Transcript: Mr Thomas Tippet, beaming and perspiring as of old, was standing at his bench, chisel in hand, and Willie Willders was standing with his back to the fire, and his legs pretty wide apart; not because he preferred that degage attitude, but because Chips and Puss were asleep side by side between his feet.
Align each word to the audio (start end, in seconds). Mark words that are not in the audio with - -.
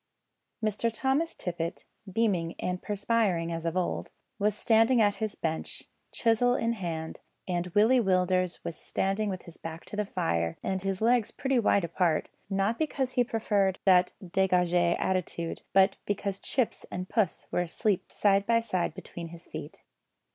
Mr 0.65 0.91
Thomas 0.91 1.35
Tippet, 1.35 1.85
beaming 2.11 2.55
and 2.57 2.81
perspiring 2.81 3.51
as 3.51 3.67
of 3.67 3.77
old, 3.77 4.09
was 4.39 4.55
standing 4.57 4.99
at 4.99 5.17
his 5.21 5.35
bench, 5.35 5.83
chisel 6.11 6.55
in 6.55 6.73
hand, 6.73 7.19
and 7.47 7.67
Willie 7.75 7.99
Willders 8.01 8.63
was 8.63 8.75
standing 8.75 9.29
with 9.29 9.43
his 9.43 9.57
back 9.57 9.85
to 9.85 9.95
the 9.95 10.07
fire, 10.07 10.57
and 10.63 10.81
his 10.81 11.01
legs 11.01 11.29
pretty 11.29 11.59
wide 11.59 11.83
apart; 11.83 12.29
not 12.49 12.79
because 12.79 13.11
he 13.11 13.23
preferred 13.23 13.77
that 13.85 14.11
degage 14.27 14.73
attitude, 14.97 15.61
but 15.71 15.97
because 16.07 16.39
Chips 16.39 16.83
and 16.89 17.07
Puss 17.07 17.45
were 17.51 17.61
asleep 17.61 18.11
side 18.11 18.47
by 18.47 18.59
side 18.59 18.95
between 18.95 19.27
his 19.27 19.45
feet. 19.45 19.83